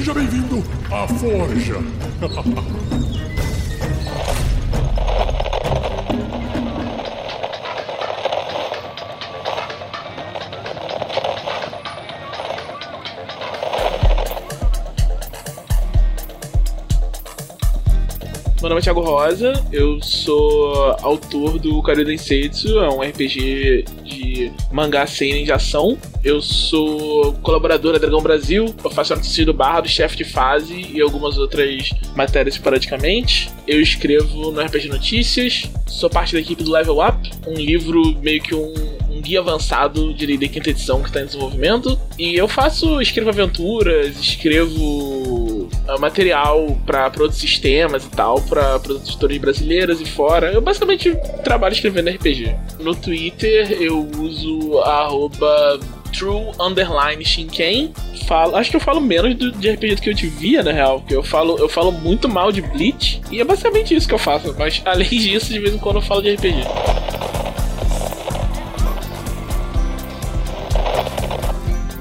[0.00, 1.74] Seja bem-vindo à Forja.
[18.62, 24.50] Meu nome é Thiago Rosa, eu sou autor do Karu Densetsu, é um RPG de
[24.72, 25.98] mangá seinen de ação.
[26.22, 30.74] Eu sou colaborador da Dragão Brasil, eu faço notícia do Barra, do chefe de fase
[30.92, 33.50] e algumas outras matérias esporadicamente.
[33.66, 38.42] Eu escrevo no RPG Notícias, sou parte da equipe do Level Up, um livro meio
[38.42, 38.74] que um,
[39.08, 41.98] um guia avançado de D&D quinta edição que está em desenvolvimento.
[42.18, 49.08] E eu faço, escrevo aventuras, escrevo uh, material para outros sistemas e tal, para outros
[49.08, 50.52] editores brasileiras e fora.
[50.52, 52.54] Eu basicamente trabalho escrevendo RPG.
[52.78, 57.92] No Twitter eu uso arroba true underline Shinken.
[58.26, 60.72] Falo, acho que eu falo menos do, de RPG do que eu te via, na
[60.72, 61.00] real.
[61.00, 63.20] Porque eu falo, eu falo muito mal de Bleach.
[63.30, 64.54] E é basicamente isso que eu faço.
[64.58, 66.64] Mas além disso, de vez em quando eu falo de RPG.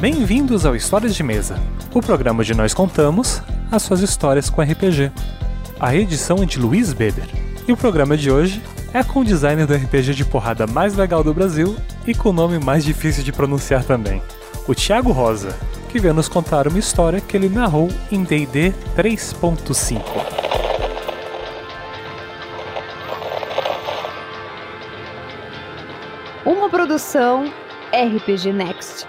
[0.00, 1.60] Bem-vindos ao Histórias de Mesa,
[1.92, 5.10] o programa onde nós contamos as suas histórias com RPG.
[5.80, 7.26] A edição é de Luiz Beber.
[7.66, 8.62] E o programa de hoje
[8.94, 11.76] é com o designer do RPG de porrada mais legal do Brasil
[12.08, 14.22] e com o nome mais difícil de pronunciar também,
[14.66, 15.54] o Thiago Rosa,
[15.90, 20.02] que veio nos contar uma história que ele narrou em D&D 3.5.
[26.46, 27.44] Uma produção
[27.92, 29.06] RPG Next.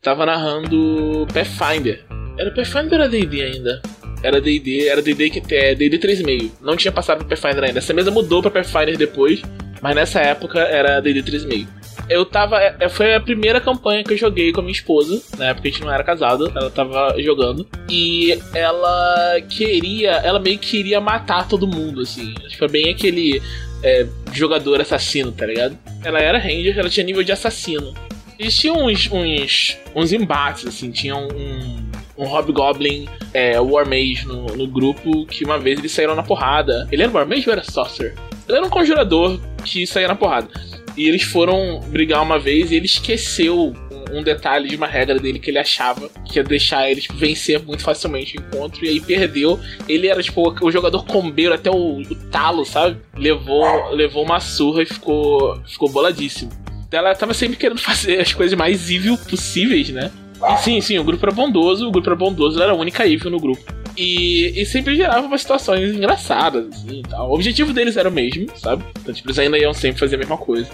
[0.00, 2.06] Tava narrando Pathfinder.
[2.38, 3.82] Era Pathfinder ou era D&D ainda?
[4.26, 6.50] Era D&D, era D&D que é D&D 3.5.
[6.60, 7.78] Não tinha passado pro Pathfinder ainda.
[7.78, 9.40] Essa mesa mudou pra Pathfinder depois,
[9.80, 11.66] mas nessa época era D&D 3.5.
[12.08, 12.60] Eu tava.
[12.60, 15.20] é, Foi a primeira campanha que eu joguei com a minha esposa.
[15.36, 17.66] Na época a gente não era casado, ela tava jogando.
[17.90, 20.12] E ela queria.
[20.12, 22.34] Ela meio que queria matar todo mundo, assim.
[22.58, 23.42] Foi bem aquele
[23.82, 25.76] é, jogador assassino, tá ligado?
[26.04, 27.92] Ela era Ranger, ela tinha nível de assassino.
[28.38, 30.90] Existiam uns, uns, uns embates, assim.
[30.92, 36.14] Tinha um, um Hobgoblin é, War Mage no, no grupo que uma vez eles saíram
[36.14, 36.88] na porrada.
[36.90, 38.14] Ele era War Mage ou era Sorcerer?
[38.48, 40.48] Ele era um conjurador que saía na porrada.
[40.96, 43.74] E eles foram brigar uma vez e ele esqueceu
[44.12, 47.62] um- detalhe de uma regra dele que ele achava que ia deixar ele tipo, vencer
[47.62, 48.84] muito facilmente o encontro.
[48.84, 49.60] E aí perdeu.
[49.88, 52.96] Ele era tipo o jogador combeiro até o, o talo, sabe?
[53.16, 56.50] Levou, levou uma surra e ficou, ficou boladíssimo.
[56.90, 60.10] Ela tava sempre querendo fazer as coisas mais evil possíveis, né?
[60.52, 63.06] E sim, sim, o grupo era bondoso, o grupo era bondoso, ela era a única
[63.06, 63.62] evil no grupo.
[63.96, 67.30] E, e sempre gerava umas situações engraçadas, assim, tal.
[67.30, 68.84] O objetivo deles era o mesmo, sabe?
[69.00, 70.68] Então, tipo, eles ainda iam sempre fazer a mesma coisa.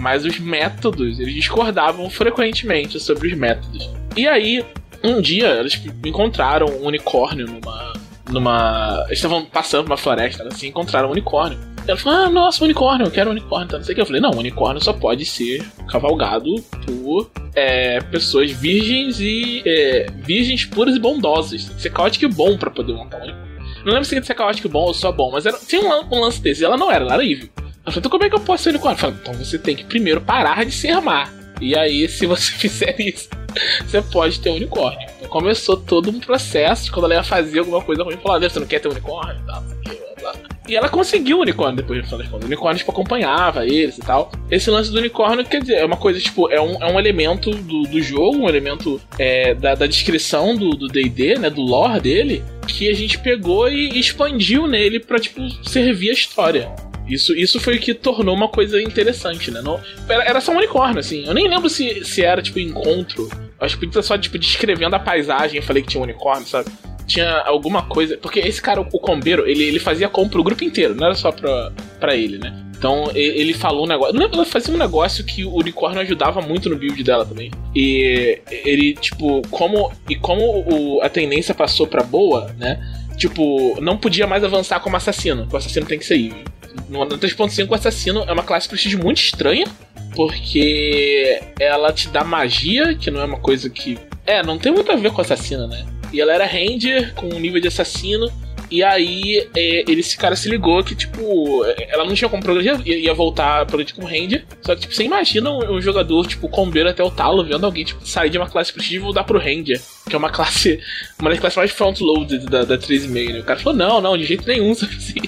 [0.00, 3.88] Mas os métodos, eles discordavam frequentemente sobre os métodos.
[4.16, 4.64] E aí,
[5.04, 7.92] um dia, eles encontraram um unicórnio numa.
[8.28, 9.04] numa.
[9.06, 11.58] Eles estavam passando uma floresta, assim, encontraram um unicórnio.
[11.86, 14.00] Ela falou, ah, nossa, unicórnio, eu quero um unicórnio, tá, não sei o que.
[14.00, 16.54] Eu falei, não, unicórnio só pode ser cavalgado
[16.86, 19.62] por é, pessoas virgens e.
[19.66, 21.64] é, virgens puras e bondosas.
[21.66, 23.54] Tem que ser caótico e bom pra poder montar um unicórnio.
[23.84, 26.20] Não lembro se ser caótico bom ou só bom, mas era, tinha um, lan- um
[26.20, 26.62] lance desse.
[26.62, 27.50] E ela não era, ela era evil.
[27.58, 28.96] Ela falou, então como é que eu posso ser unicórnio?
[28.96, 31.28] Eu falei, então você tem que primeiro parar de ser má.
[31.60, 33.28] E aí, se você fizer isso,
[33.86, 35.06] você pode ter um unicórnio.
[35.18, 38.66] Então começou todo um processo quando ela ia fazer alguma coisa ruim, falar, você não
[38.66, 39.36] quer ter um unicórnio?
[39.46, 40.13] tal, não sei o blá.
[40.66, 42.44] E ela conseguiu o unicórnio depois, no final das contas.
[42.44, 44.32] O unicórnio, tipo, acompanhava eles e tal.
[44.50, 47.50] Esse lance do unicórnio, quer dizer, é uma coisa, tipo, é um, é um elemento
[47.50, 52.42] do, do jogo, um elemento é, da, da descrição do D&D, né, do lore dele,
[52.66, 56.74] que a gente pegou e expandiu nele pra, tipo, servir a história.
[57.06, 59.60] Isso, isso foi o que tornou uma coisa interessante, né?
[59.60, 61.26] Não, era, era só um unicórnio, assim.
[61.26, 63.28] Eu nem lembro se, se era, tipo, encontro.
[63.60, 65.58] Acho que podia só, tipo, descrevendo a paisagem.
[65.58, 66.70] Eu falei que tinha um unicórnio, sabe?
[67.06, 68.16] Tinha alguma coisa.
[68.16, 71.30] Porque esse cara, o combeiro, ele, ele fazia compra pro grupo inteiro, não era só
[71.30, 72.64] pra, pra ele, né?
[72.84, 74.14] Então ele falou um negócio.
[74.14, 77.50] Não ela fazia um negócio que o unicórnio ajudava muito no build dela também.
[77.74, 79.90] E ele, tipo, como.
[80.08, 82.78] E como o, a tendência passou pra boa, né?
[83.16, 85.48] Tipo, não podia mais avançar como assassino.
[85.50, 86.44] O assassino tem que evil.
[86.88, 89.66] No no 3.5, o assassino é uma classe prestígio muito estranha.
[90.14, 93.98] Porque ela te dá magia, que não é uma coisa que.
[94.26, 95.86] É, não tem muito a ver com assassino, né?
[96.14, 98.32] E ela era Ranger com um nível de assassino.
[98.70, 102.80] E aí, é, ele, esse cara se ligou que, tipo, ela não tinha como progredir,
[102.86, 104.44] ia, ia voltar a progredir como Ranger.
[104.62, 107.84] Só que, tipo, você imagina um, um jogador, tipo, combeiro até o talo, vendo alguém,
[107.84, 109.80] tipo, sair de uma classe prestígio e voltar pro Ranger.
[110.08, 110.80] Que é uma classe,
[111.20, 113.40] uma das classes mais front-loaded da, da 3,5, né?
[113.40, 115.20] O cara falou, não, não, de jeito nenhum, assim.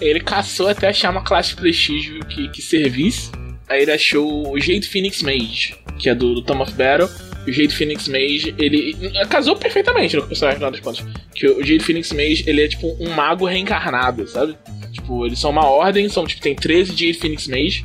[0.00, 3.32] Ele caçou até achar uma classe prestígio que, que servisse.
[3.68, 7.10] Aí ele achou o Jade Phoenix Mage, que é do, do Tom of Battle.
[7.46, 8.94] O Jade Phoenix Mage, ele
[9.28, 11.04] casou perfeitamente no personagem, final das contas.
[11.34, 14.56] Que o Jade Phoenix Mage, ele é tipo um mago reencarnado, sabe?
[14.92, 17.84] Tipo, eles são uma ordem, são tipo, tem 13 Jade Phoenix Mage.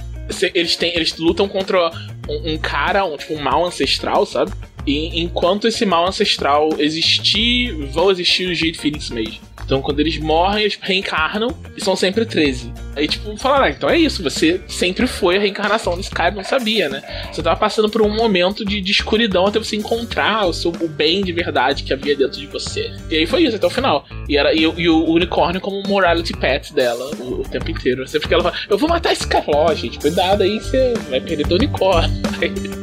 [0.53, 1.91] Eles, têm, eles lutam contra
[2.27, 4.51] um, um cara, um, tipo, um mal ancestral, sabe?
[4.85, 9.39] E enquanto esse mal ancestral existir, vão existir os Jade Phoenix Mage.
[9.65, 12.71] Então, quando eles morrem, eles reencarnam e são sempre 13.
[12.95, 16.43] Aí, tipo, falaram, ah, então é isso, você sempre foi a reencarnação desse cara, não
[16.43, 17.01] sabia, né?
[17.31, 20.87] Você tava passando por um momento de, de escuridão até você encontrar o seu o
[20.87, 22.91] bem de verdade que havia dentro de você.
[23.09, 24.05] E aí foi isso, até o final.
[24.27, 28.07] E, era, e, e o unicórnio como morality pet dela o, o, tempo inteiro.
[28.07, 29.45] Sempre que ela fala, eu vou matar esse cara.
[29.47, 32.21] Ó, gente, cuidado aí, você vai perder do unicórnio.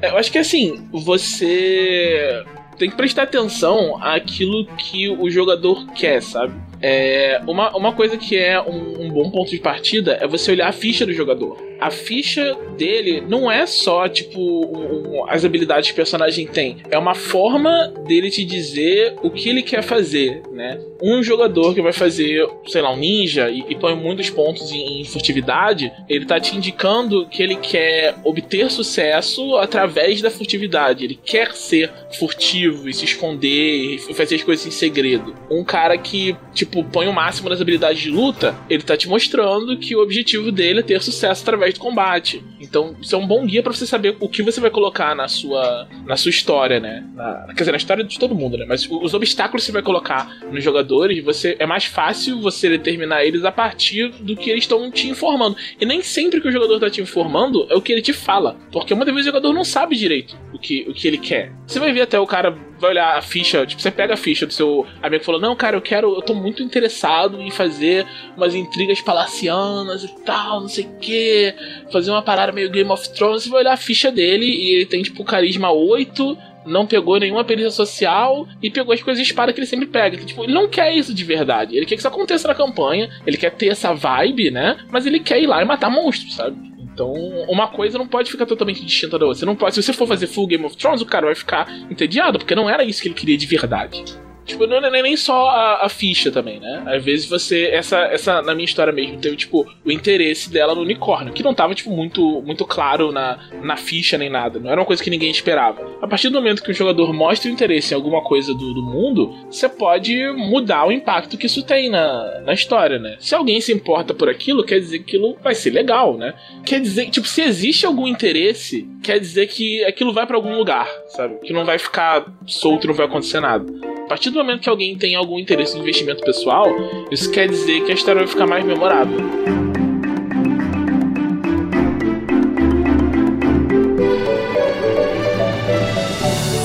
[0.00, 2.44] Eu acho que assim, você
[2.78, 6.54] tem que prestar atenção àquilo que o jogador quer, sabe?
[6.80, 10.68] É, uma, uma coisa que é um, um, bom ponto de partida é você olhar
[10.68, 11.58] a ficha do jogador.
[11.80, 16.78] A ficha dele não é só, tipo, um, as habilidades que o personagem tem.
[16.90, 20.80] É uma forma dele te dizer o que ele quer fazer, né?
[21.02, 25.00] Um jogador que vai fazer, sei lá, um ninja e, e põe muitos pontos em,
[25.00, 31.04] em furtividade, ele tá te indicando que ele quer obter sucesso através da furtividade.
[31.04, 35.34] Ele quer ser furtivo e se esconder e fazer as coisas em segredo.
[35.50, 39.76] Um cara que, tipo, põe o máximo nas habilidades de luta, ele tá te mostrando
[39.78, 42.42] que o objetivo dele é ter sucesso através do combate.
[42.60, 45.28] Então, isso é um bom guia para você saber o que você vai colocar na
[45.28, 47.04] sua, na sua história, né?
[47.14, 48.66] Na, quer dizer, na história de todo mundo, né?
[48.68, 53.24] Mas os obstáculos que você vai colocar nos jogadores, você é mais fácil você determinar
[53.24, 55.56] eles a partir do que eles estão te informando.
[55.80, 58.56] E nem sempre que o jogador tá te informando é o que ele te fala.
[58.72, 61.52] Porque muitas vezes o jogador não sabe direito o que, o que ele quer.
[61.66, 64.46] Você vai ver até o cara vai olhar a ficha, tipo, você pega a ficha
[64.46, 68.06] do seu amigo e falou: Não, cara, eu quero, eu tô muito interessado em fazer
[68.36, 71.54] umas intrigas palacianas e tal, não sei o que,
[71.90, 73.44] fazer uma parada meio Game of Thrones.
[73.44, 77.44] Você vai olhar a ficha dele e ele tem, tipo, carisma 8, não pegou nenhuma
[77.44, 80.16] perícia social e pegou as coisas de espada que ele sempre pega.
[80.16, 81.76] Então, tipo, ele não quer isso de verdade.
[81.76, 84.76] Ele quer que isso aconteça na campanha, ele quer ter essa vibe, né?
[84.90, 86.56] Mas ele quer ir lá e matar monstros, sabe?
[86.98, 87.12] Então,
[87.48, 89.38] uma coisa não pode ficar totalmente distinta da outra.
[89.38, 91.70] Você não pode, se você for fazer full Game of Thrones, o cara vai ficar
[91.88, 94.04] entediado, porque não era isso que ele queria de verdade.
[94.48, 96.82] Tipo, não é nem só a, a, ficha também, né?
[96.86, 97.66] Às vezes você.
[97.66, 101.52] Essa, essa, na minha história mesmo, teve, tipo, o interesse dela no unicórnio, que não
[101.52, 104.58] tava, tipo, muito, muito claro na, na ficha nem nada.
[104.58, 105.86] Não era uma coisa que ninguém esperava.
[106.00, 108.82] A partir do momento que o jogador mostra o interesse em alguma coisa do, do
[108.82, 113.18] mundo, você pode mudar o impacto que isso tem na, na história, né?
[113.20, 116.32] Se alguém se importa por aquilo, quer dizer que aquilo vai ser legal, né?
[116.64, 120.88] Quer dizer, tipo, se existe algum interesse, quer dizer que aquilo vai para algum lugar,
[121.08, 121.36] sabe?
[121.40, 123.97] Que não vai ficar solto, não vai acontecer nada.
[124.08, 126.66] Partir do momento que alguém tem algum interesse no investimento pessoal,
[127.10, 129.18] isso quer dizer que a história vai ficar mais memorável.